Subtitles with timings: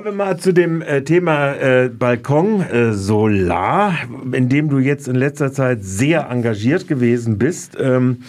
[0.00, 3.92] Kommen wir mal zu dem äh, Thema äh, Balkon äh, Solar,
[4.32, 7.76] in dem du jetzt in letzter Zeit sehr engagiert gewesen bist.
[7.78, 8.22] Ähm,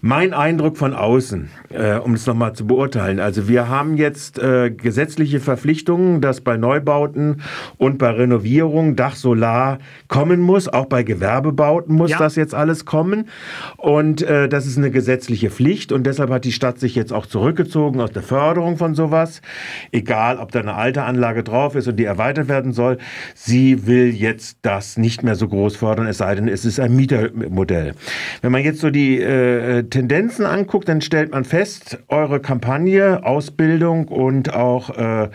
[0.00, 3.20] mein Eindruck von außen, äh, um es nochmal zu beurteilen.
[3.20, 7.42] Also wir haben jetzt äh, gesetzliche Verpflichtungen, dass bei Neubauten
[7.76, 10.66] und bei Renovierung Dach Solar kommen muss.
[10.66, 12.18] Auch bei Gewerbebauten muss ja.
[12.18, 13.28] das jetzt alles kommen.
[13.76, 15.92] Und äh, das ist eine gesetzliche Pflicht.
[15.92, 19.42] Und deshalb hat die Stadt sich jetzt auch zurückgezogen aus der Förderung von sowas.
[19.90, 22.98] Egal, ob da eine alte Anlage drauf ist und die erweitert werden soll.
[23.34, 26.94] Sie will jetzt das nicht mehr so groß fördern, es sei denn, es ist ein
[26.94, 27.94] Mietermodell.
[28.40, 34.08] Wenn man jetzt so die äh, Tendenzen anguckt, dann stellt man fest, eure Kampagne, Ausbildung
[34.08, 35.28] und auch äh,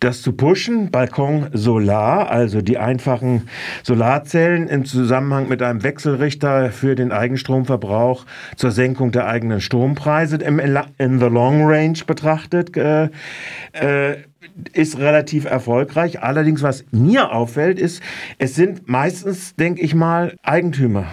[0.00, 3.48] das zu pushen, Balkon Solar, also die einfachen
[3.82, 10.58] Solarzellen im Zusammenhang mit einem Wechselrichter für den Eigenstromverbrauch zur Senkung der eigenen Strompreise im
[10.58, 13.08] in the long range betrachtet, äh,
[13.72, 14.16] äh,
[14.72, 16.22] ist relativ erfolgreich.
[16.22, 18.02] Allerdings, was mir auffällt, ist,
[18.38, 21.06] es sind meistens, denke ich mal, Eigentümer.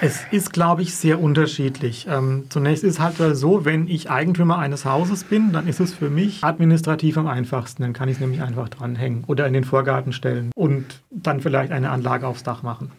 [0.00, 2.06] Es ist, glaube ich, sehr unterschiedlich.
[2.08, 6.10] Ähm, zunächst ist halt so, wenn ich Eigentümer eines Hauses bin, dann ist es für
[6.10, 7.82] mich administrativ am einfachsten.
[7.82, 11.72] Dann kann ich es nämlich einfach dranhängen oder in den Vorgarten stellen und dann vielleicht
[11.72, 12.90] eine Anlage aufs Dach machen.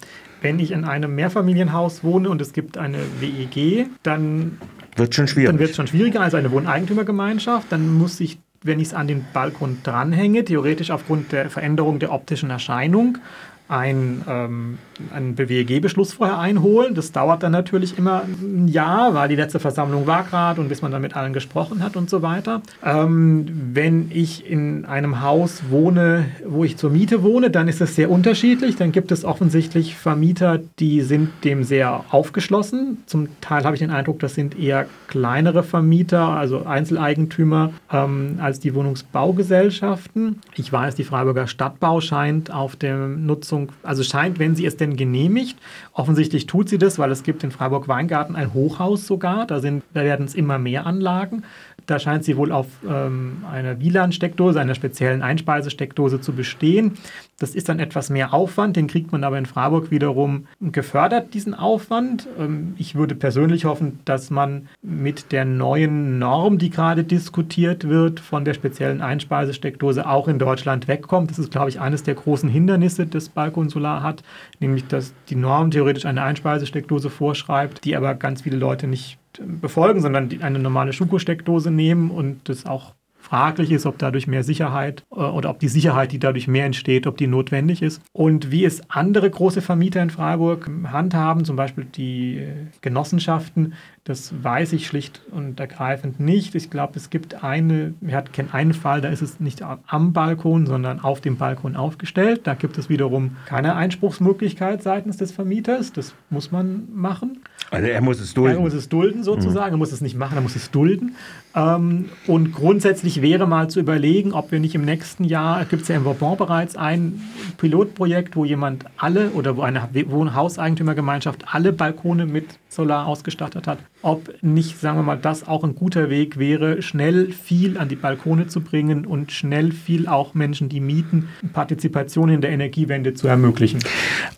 [0.41, 4.57] Wenn ich in einem Mehrfamilienhaus wohne und es gibt eine WEG, dann
[4.95, 5.49] wird schon schwierig.
[5.49, 7.71] Dann wird es schon schwieriger als eine Wohneigentümergemeinschaft.
[7.71, 12.11] Dann muss ich wenn ich es an den Balkon dranhänge, theoretisch aufgrund der Veränderung der
[12.11, 13.17] optischen Erscheinung,
[13.67, 14.77] ein, ähm,
[15.13, 16.95] einen BWG-Beschluss vorher einholen.
[16.95, 20.81] Das dauert dann natürlich immer ein Jahr, weil die letzte Versammlung war gerade und bis
[20.81, 22.61] man dann mit allen gesprochen hat und so weiter.
[22.83, 27.95] Ähm, wenn ich in einem Haus wohne, wo ich zur Miete wohne, dann ist es
[27.95, 28.75] sehr unterschiedlich.
[28.75, 33.03] Dann gibt es offensichtlich Vermieter, die sind dem sehr aufgeschlossen.
[33.05, 38.59] Zum Teil habe ich den Eindruck, das sind eher kleinere Vermieter, also Einzeleigentümer, ähm, als
[38.59, 40.41] die Wohnungsbaugesellschaften.
[40.55, 44.77] Ich weiß, die Freiburger Stadtbau scheint auf der Nutzung Nutzung, also scheint, wenn sie es
[44.77, 45.57] denn genehmigt,
[45.93, 50.25] offensichtlich tut sie das, weil es gibt in Freiburg-Weingarten ein Hochhaus sogar, da, da werden
[50.25, 51.43] es immer mehr Anlagen.
[51.85, 56.93] Da scheint sie wohl auf ähm, einer WLAN-Steckdose, einer speziellen Einspeisesteckdose zu bestehen.
[57.39, 61.53] Das ist dann etwas mehr Aufwand, den kriegt man aber in Freiburg wiederum gefördert, diesen
[61.53, 62.27] Aufwand.
[62.39, 68.19] Ähm, ich würde persönlich hoffen, dass man mit der neuen Norm, die gerade diskutiert wird,
[68.19, 71.31] von der speziellen Einspeisesteckdose auch in Deutschland wegkommt.
[71.31, 74.23] Das ist, glaube ich, eines der großen Hindernisse, das Balkon Solar hat,
[74.59, 80.01] nämlich dass die Norm theoretisch eine Einspeisesteckdose vorschreibt, die aber ganz viele Leute nicht befolgen,
[80.01, 85.15] sondern eine normale Schuko-Steckdose nehmen und das auch fraglich ist, ob dadurch mehr Sicherheit äh,
[85.15, 88.01] oder ob die Sicherheit, die dadurch mehr entsteht, ob die notwendig ist.
[88.11, 93.73] Und wie es andere große Vermieter in Freiburg handhaben, zum Beispiel die äh, Genossenschaften,
[94.03, 96.53] das weiß ich schlicht und ergreifend nicht.
[96.55, 100.65] Ich glaube, es gibt eine, wir hatten einen Fall, da ist es nicht am Balkon,
[100.65, 102.41] sondern auf dem Balkon aufgestellt.
[102.43, 105.93] Da gibt es wiederum keine Einspruchsmöglichkeit seitens des Vermieters.
[105.93, 107.39] Das muss man machen.
[107.73, 108.57] Also er muss es dulden.
[108.57, 109.71] Er muss es dulden sozusagen.
[109.71, 109.75] Mhm.
[109.75, 111.15] Er muss es nicht machen, er muss es dulden.
[111.55, 115.87] Ähm, und grundsätzlich wäre mal zu überlegen, ob wir nicht im nächsten Jahr, gibt es
[115.87, 117.21] ja im Vauban bereits ein
[117.57, 122.45] Pilotprojekt, wo jemand alle oder wo eine Wohnhauseigentümergemeinschaft alle Balkone mit
[122.75, 127.31] Solar ausgestattet hat, ob nicht, sagen wir mal, das auch ein guter Weg wäre, schnell
[127.31, 132.41] viel an die Balkone zu bringen und schnell viel auch Menschen, die mieten, Partizipation in
[132.41, 133.79] der Energiewende zu ermöglichen.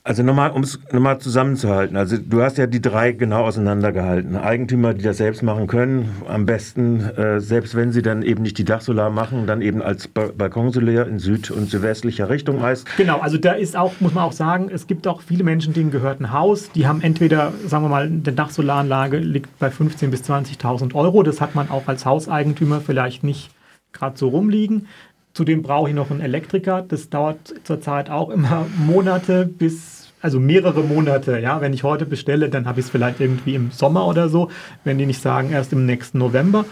[0.03, 1.97] Also nochmal, um es nochmal zusammenzuhalten.
[1.97, 4.35] Also du hast ja die drei genau auseinandergehalten.
[4.35, 8.57] Eigentümer, die das selbst machen können, am besten, äh, selbst wenn sie dann eben nicht
[8.57, 12.87] die Dachsolar machen, dann eben als ba Balkonsolar in süd- und südwestlicher Richtung meist.
[12.97, 15.91] Genau, also da ist auch, muss man auch sagen, es gibt auch viele Menschen, denen
[15.91, 20.23] gehört ein Haus, die haben entweder, sagen wir mal, eine Dachsolaranlage liegt bei 15.000 bis
[20.23, 21.23] 20.000 Euro.
[21.23, 23.49] Das hat man auch als Hauseigentümer vielleicht nicht
[23.93, 24.87] gerade so rumliegen.
[25.33, 26.81] Zudem brauche ich noch einen Elektriker.
[26.81, 31.39] Das dauert zurzeit auch immer Monate bis, also mehrere Monate.
[31.39, 34.49] Ja, wenn ich heute bestelle, dann habe ich es vielleicht irgendwie im Sommer oder so.
[34.83, 36.65] Wenn die nicht sagen, erst im nächsten November.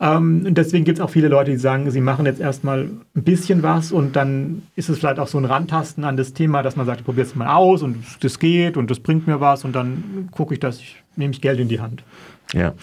[0.00, 3.00] Ähm, und deswegen gibt es auch viele Leute, die sagen, sie machen jetzt erstmal ein
[3.14, 6.76] bisschen was und dann ist es vielleicht auch so ein Randtasten an das Thema, dass
[6.76, 9.64] man sagt, ich probiere es mal aus und das geht und das bringt mir was
[9.64, 12.02] und dann gucke ich, dass ich nehme ich Geld in die Hand.
[12.52, 12.74] Ja.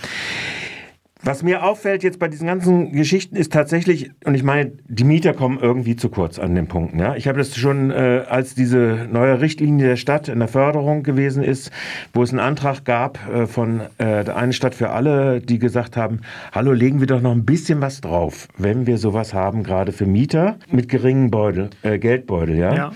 [1.25, 5.33] Was mir auffällt jetzt bei diesen ganzen Geschichten ist tatsächlich, und ich meine, die Mieter
[5.33, 6.99] kommen irgendwie zu kurz an den Punkten.
[6.99, 7.15] Ja?
[7.15, 11.41] Ich habe das schon, äh, als diese neue Richtlinie der Stadt in der Förderung gewesen
[11.41, 11.71] ist,
[12.13, 15.95] wo es einen Antrag gab äh, von äh, der einen Stadt für alle, die gesagt
[15.95, 16.19] haben,
[16.51, 20.05] hallo, legen wir doch noch ein bisschen was drauf, wenn wir sowas haben, gerade für
[20.05, 22.57] Mieter mit geringen Beutel, äh, Geldbeutel.
[22.57, 22.75] Ja?
[22.75, 22.91] ja?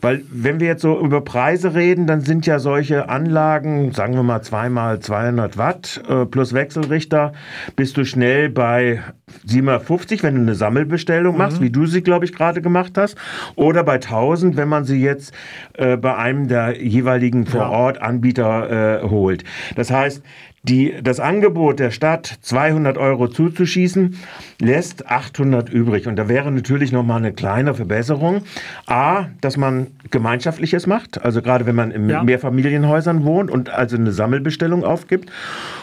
[0.00, 4.22] Weil wenn wir jetzt so über Preise reden, dann sind ja solche Anlagen, sagen wir
[4.22, 7.32] mal zweimal 200 Watt äh, plus Wechselrichter,
[7.76, 9.00] bist du schnell bei
[9.44, 11.64] 750, wenn du eine Sammelbestellung machst, mhm.
[11.64, 13.16] wie du sie, glaube ich, gerade gemacht hast.
[13.56, 15.32] Oder bei 1000, wenn man sie jetzt
[15.74, 19.44] äh, bei einem der jeweiligen vor Ort Anbieter äh, holt.
[19.76, 20.22] Das heißt,
[20.64, 24.16] die, das Angebot der Stadt, 200 Euro zuzuschießen,
[24.60, 26.06] lässt 800 übrig.
[26.06, 28.42] Und da wäre natürlich noch mal eine kleine Verbesserung.
[28.86, 32.22] A, dass man Gemeinschaftliches macht, also gerade wenn man in ja.
[32.22, 35.30] Mehrfamilienhäusern wohnt und also eine Sammelbestellung aufgibt.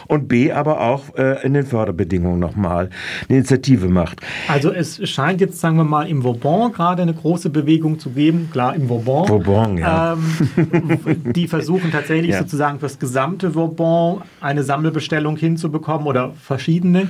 [0.06, 2.88] Und B, aber auch äh, in den Förderbedingungen noch mal
[3.28, 4.20] eine Initiative macht.
[4.48, 8.48] Also es scheint jetzt, sagen wir mal, im Vauban gerade eine große Bewegung zu geben.
[8.50, 9.28] Klar, im Vauban.
[9.28, 10.14] Vauban, ja.
[10.14, 12.38] Ähm, die versuchen tatsächlich ja.
[12.38, 17.08] sozusagen für das gesamte Vauban eine Sammelbestellung hinzubekommen oder verschiedene.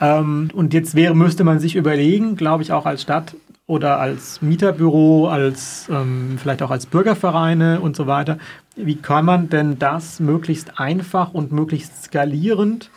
[0.00, 3.36] Ähm, und jetzt wäre, müsste man sich überlegen, glaube ich, auch als Stadt
[3.66, 8.38] oder als Mieterbüro, als ähm, vielleicht auch als Bürgervereine und so weiter,
[8.74, 12.90] wie kann man denn das möglichst einfach und möglichst skalierend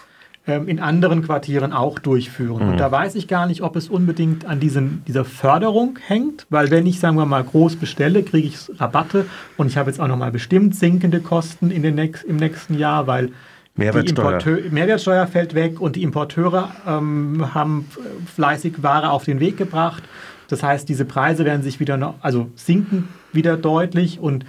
[0.48, 2.64] ähm, in anderen Quartieren auch durchführen.
[2.64, 2.72] Mhm.
[2.72, 6.72] Und da weiß ich gar nicht, ob es unbedingt an diesen, dieser Förderung hängt, weil
[6.72, 9.26] wenn ich, sagen wir mal, groß bestelle, kriege ich Rabatte
[9.58, 13.08] und ich habe jetzt auch nochmal bestimmt sinkende Kosten in den nächst, im nächsten Jahr,
[13.08, 13.32] weil
[13.78, 14.40] Mehrwertsteuer.
[14.40, 17.88] Die Mehrwertsteuer fällt weg und die Importeure ähm, haben
[18.36, 20.04] fleißig Ware auf den Weg gebracht.
[20.50, 24.46] Das heißt, diese Preise werden sich wieder noch, also sinken wieder deutlich und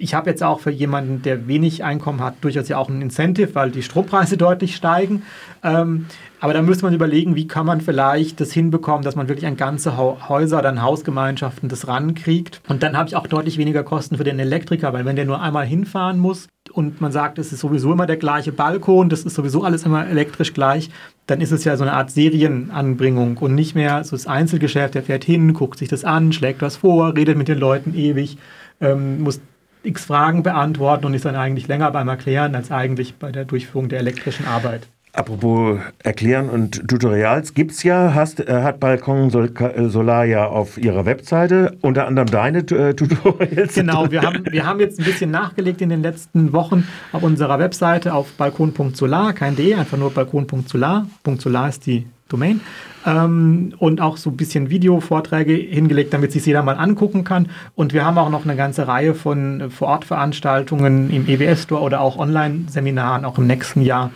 [0.00, 3.56] ich habe jetzt auch für jemanden, der wenig Einkommen hat, durchaus ja auch ein Incentive,
[3.56, 5.24] weil die Strompreise deutlich steigen.
[5.64, 6.06] Ähm,
[6.38, 9.56] aber da müsste man überlegen, wie kann man vielleicht das hinbekommen, dass man wirklich an
[9.56, 12.60] ganze Häuser, dann Hausgemeinschaften das rankriegt.
[12.68, 15.42] Und dann habe ich auch deutlich weniger Kosten für den Elektriker, weil wenn der nur
[15.42, 19.34] einmal hinfahren muss und man sagt, es ist sowieso immer der gleiche Balkon, das ist
[19.34, 20.90] sowieso alles immer elektrisch gleich,
[21.26, 25.02] dann ist es ja so eine Art Serienanbringung und nicht mehr so das Einzelgeschäft, der
[25.02, 28.38] fährt hin, guckt sich das an, schlägt was vor, redet mit den Leuten ewig,
[28.80, 29.40] ähm, muss
[29.82, 33.88] x Fragen beantworten und ist dann eigentlich länger beim Erklären als eigentlich bei der Durchführung
[33.88, 34.88] der elektrischen Arbeit.
[35.12, 41.06] Apropos Erklären und Tutorials gibt's ja, hast, äh, hat Balkon äh, Solar ja auf ihrer
[41.06, 43.74] Webseite unter anderem deine äh, Tutorials.
[43.74, 47.58] Genau, wir haben, wir haben jetzt ein bisschen nachgelegt in den letzten Wochen auf unserer
[47.58, 51.06] Webseite auf balkon.solar, kein D, einfach nur balkon.solar.
[51.38, 52.60] .solar ist die Domain.
[53.06, 57.48] Ähm, und auch so ein bisschen Videovorträge hingelegt, damit sich jeder mal angucken kann.
[57.74, 63.24] Und wir haben auch noch eine ganze Reihe von Vorortveranstaltungen im EWS-Store oder auch Online-Seminaren
[63.24, 64.10] auch im nächsten Jahr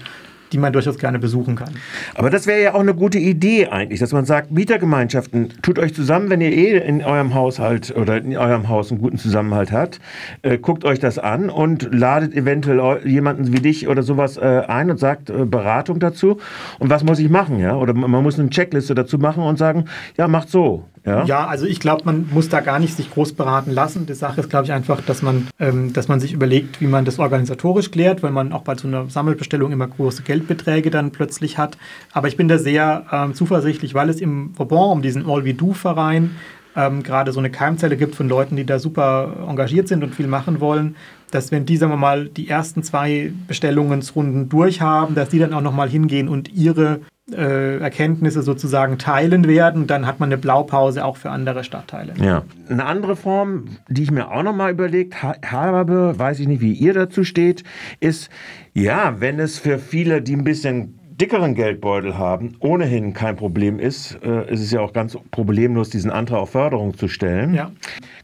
[0.52, 1.70] die man durchaus gerne besuchen kann.
[2.14, 5.94] Aber das wäre ja auch eine gute Idee eigentlich, dass man sagt, Mietergemeinschaften, tut euch
[5.94, 10.00] zusammen, wenn ihr eh in eurem Haushalt oder in eurem Haus einen guten Zusammenhalt habt,
[10.42, 14.90] äh, guckt euch das an und ladet eventuell jemanden wie dich oder sowas äh, ein
[14.90, 16.38] und sagt äh, Beratung dazu.
[16.78, 17.76] Und was muss ich machen, ja?
[17.76, 20.84] Oder man muss eine Checkliste dazu machen und sagen, ja, macht so.
[21.04, 24.06] Ja, ja also ich glaube, man muss da gar nicht sich groß beraten lassen.
[24.06, 27.04] Die Sache ist, glaube ich, einfach, dass man, ähm, dass man sich überlegt, wie man
[27.04, 31.58] das organisatorisch klärt, weil man auch bei so einer Sammelbestellung immer große Geldbeträge dann plötzlich
[31.58, 31.76] hat.
[32.12, 36.30] Aber ich bin da sehr ähm, zuversichtlich, weil es im Vauban um diesen All-We-Do-Verein
[36.74, 40.26] ähm, gerade so eine Keimzelle gibt von Leuten, die da super engagiert sind und viel
[40.26, 40.96] machen wollen,
[41.30, 45.60] dass wenn die, sagen wir mal, die ersten zwei Bestellungsrunden durchhaben, dass die dann auch
[45.60, 47.00] nochmal hingehen und ihre
[47.32, 52.14] äh, Erkenntnisse sozusagen teilen werden, dann hat man eine Blaupause auch für andere Stadtteile.
[52.16, 52.42] Ja.
[52.68, 56.72] Eine andere Form, die ich mir auch noch mal überlegt habe, weiß ich nicht, wie
[56.72, 57.64] ihr dazu steht,
[58.00, 58.30] ist,
[58.74, 64.18] ja, wenn es für viele, die ein bisschen dickeren Geldbeutel haben, ohnehin kein Problem ist,
[64.24, 67.54] äh, ist es ja auch ganz problemlos, diesen Antrag auf Förderung zu stellen.
[67.54, 67.70] Ja.